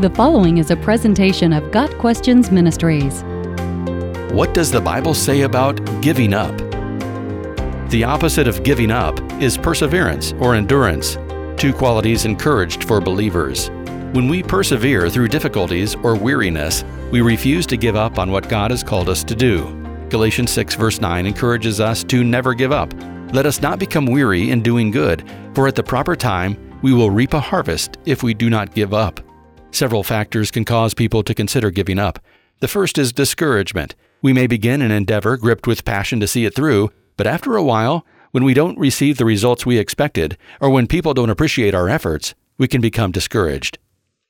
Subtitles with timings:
[0.00, 3.22] The following is a presentation of Got Questions Ministries.
[4.32, 6.52] What does the Bible say about giving up?
[7.90, 11.16] The opposite of giving up is perseverance or endurance,
[11.56, 13.70] two qualities encouraged for believers.
[14.12, 18.72] When we persevere through difficulties or weariness, we refuse to give up on what God
[18.72, 19.80] has called us to do.
[20.08, 22.92] Galatians 6 verse 9 encourages us to never give up.
[23.32, 25.22] Let us not become weary in doing good,
[25.54, 28.92] for at the proper time we will reap a harvest if we do not give
[28.92, 29.23] up.
[29.74, 32.20] Several factors can cause people to consider giving up.
[32.60, 33.96] The first is discouragement.
[34.22, 37.62] We may begin an endeavor gripped with passion to see it through, but after a
[37.62, 41.88] while, when we don't receive the results we expected, or when people don't appreciate our
[41.88, 43.78] efforts, we can become discouraged.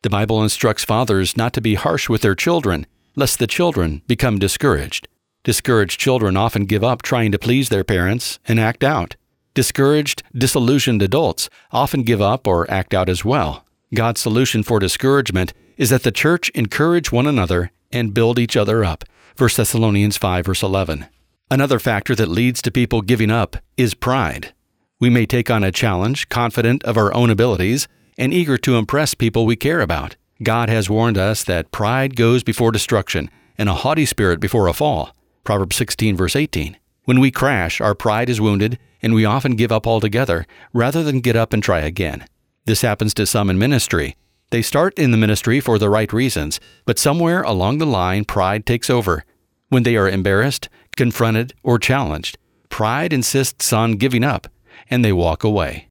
[0.00, 4.38] The Bible instructs fathers not to be harsh with their children, lest the children become
[4.38, 5.06] discouraged.
[5.44, 9.16] Discouraged children often give up trying to please their parents and act out.
[9.52, 13.65] Discouraged, disillusioned adults often give up or act out as well.
[13.94, 18.84] God's solution for discouragement is that the church encourage one another and build each other
[18.84, 19.04] up.
[19.38, 21.06] 1 Thessalonians 5 verse 11.
[21.50, 24.52] Another factor that leads to people giving up is pride.
[24.98, 27.86] We may take on a challenge confident of our own abilities
[28.18, 30.16] and eager to impress people we care about.
[30.42, 34.72] God has warned us that pride goes before destruction and a haughty spirit before a
[34.72, 35.14] fall.
[35.44, 36.76] Proverbs 16 verse 18.
[37.04, 41.20] When we crash, our pride is wounded and we often give up altogether rather than
[41.20, 42.24] get up and try again.
[42.66, 44.16] This happens to some in ministry.
[44.50, 48.66] They start in the ministry for the right reasons, but somewhere along the line, pride
[48.66, 49.24] takes over.
[49.68, 54.48] When they are embarrassed, confronted, or challenged, pride insists on giving up,
[54.90, 55.88] and they walk away.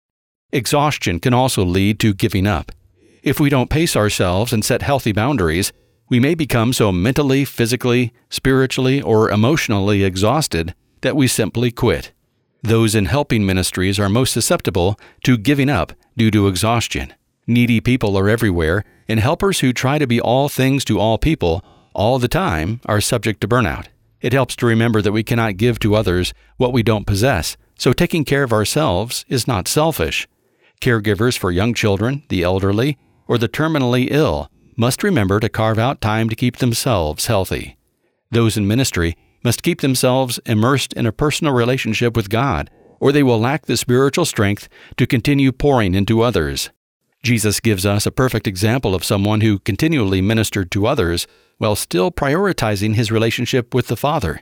[0.52, 2.72] Exhaustion can also lead to giving up.
[3.24, 5.72] If we don't pace ourselves and set healthy boundaries,
[6.10, 12.12] we may become so mentally, physically, spiritually, or emotionally exhausted that we simply quit.
[12.66, 17.14] Those in helping ministries are most susceptible to giving up due to exhaustion.
[17.46, 21.64] Needy people are everywhere, and helpers who try to be all things to all people
[21.94, 23.86] all the time are subject to burnout.
[24.20, 27.94] It helps to remember that we cannot give to others what we don't possess, so
[27.94, 30.28] taking care of ourselves is not selfish.
[30.82, 32.98] Caregivers for young children, the elderly,
[33.28, 37.78] or the terminally ill must remember to carve out time to keep themselves healthy.
[38.32, 42.70] Those in ministry must keep themselves immersed in a personal relationship with God,
[43.00, 44.68] or they will lack the spiritual strength
[44.98, 46.72] to continue pouring into others.
[47.24, 52.12] Jesus gives us a perfect example of someone who continually ministered to others while still
[52.12, 54.42] prioritizing his relationship with the Father.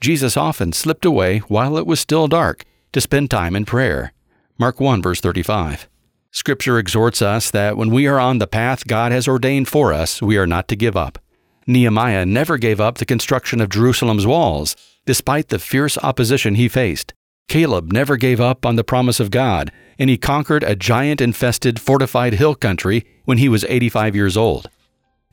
[0.00, 4.12] Jesus often slipped away while it was still dark to spend time in prayer.
[4.58, 5.88] Mark 1 verse 35.
[6.30, 10.20] Scripture exhorts us that when we are on the path God has ordained for us,
[10.20, 11.18] we are not to give up.
[11.66, 14.76] Nehemiah never gave up the construction of Jerusalem's walls,
[15.06, 17.14] despite the fierce opposition he faced.
[17.48, 21.80] Caleb never gave up on the promise of God, and he conquered a giant infested,
[21.80, 24.68] fortified hill country when he was 85 years old.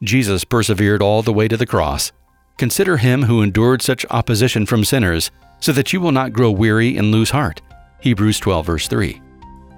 [0.04, 2.12] Jesus persevered all the way to the cross.
[2.58, 6.98] Consider him who endured such opposition from sinners, so that you will not grow weary
[6.98, 7.62] and lose heart.
[8.02, 9.22] Hebrews 12, verse 3.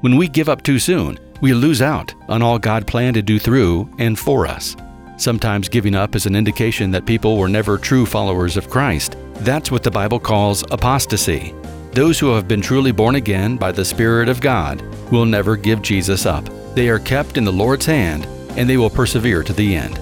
[0.01, 3.37] When we give up too soon, we lose out on all God planned to do
[3.37, 4.75] through and for us.
[5.17, 9.15] Sometimes giving up is an indication that people were never true followers of Christ.
[9.35, 11.53] That's what the Bible calls apostasy.
[11.91, 14.81] Those who have been truly born again by the Spirit of God
[15.11, 16.43] will never give Jesus up.
[16.73, 18.25] They are kept in the Lord's hand
[18.57, 19.99] and they will persevere to the end.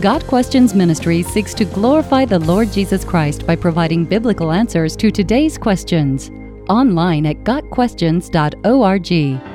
[0.00, 5.10] Got Questions Ministry seeks to glorify the Lord Jesus Christ by providing biblical answers to
[5.10, 6.30] today's questions.
[6.68, 9.51] Online at GotQuestions.org.